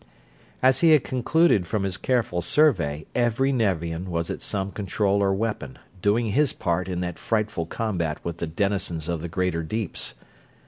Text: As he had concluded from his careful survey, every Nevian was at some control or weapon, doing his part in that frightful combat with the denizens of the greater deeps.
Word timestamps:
As 0.63 0.79
he 0.79 0.93
had 0.93 1.03
concluded 1.03 1.67
from 1.67 1.83
his 1.83 1.95
careful 1.97 2.41
survey, 2.41 3.05
every 3.13 3.51
Nevian 3.51 4.09
was 4.09 4.31
at 4.31 4.41
some 4.41 4.71
control 4.71 5.21
or 5.21 5.31
weapon, 5.31 5.77
doing 6.01 6.31
his 6.31 6.53
part 6.53 6.87
in 6.89 7.01
that 7.01 7.19
frightful 7.19 7.67
combat 7.67 8.17
with 8.25 8.39
the 8.39 8.47
denizens 8.47 9.07
of 9.07 9.21
the 9.21 9.29
greater 9.29 9.61
deeps. 9.61 10.15